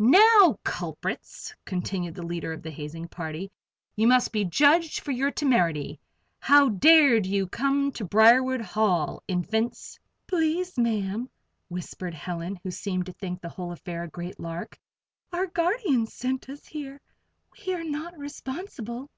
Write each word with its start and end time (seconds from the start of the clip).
"Now, 0.00 0.58
culprits!" 0.64 1.54
continued 1.64 2.16
the 2.16 2.26
leader 2.26 2.52
of 2.52 2.60
the 2.64 2.72
hazing 2.72 3.06
party, 3.06 3.52
"you 3.94 4.08
must 4.08 4.32
be 4.32 4.44
judged 4.44 4.98
for 4.98 5.12
your 5.12 5.30
temerity. 5.30 6.00
How 6.40 6.70
dared 6.70 7.24
you 7.24 7.46
come 7.46 7.92
to 7.92 8.04
Briarwood 8.04 8.62
Hall, 8.62 9.22
Infants?" 9.28 9.96
"Please, 10.26 10.76
Ma'am," 10.76 11.30
whispered 11.68 12.14
Helen, 12.14 12.58
who 12.64 12.72
seemed 12.72 13.06
to 13.06 13.12
think 13.12 13.40
the 13.40 13.48
whole 13.48 13.70
affair 13.70 14.02
a 14.02 14.08
great 14.08 14.40
lark, 14.40 14.76
"our 15.32 15.46
guardians 15.46 16.12
sent 16.14 16.48
us 16.48 16.66
here. 16.66 17.00
We 17.64 17.72
are 17.72 17.84
not 17.84 18.18
responsible." 18.18 19.08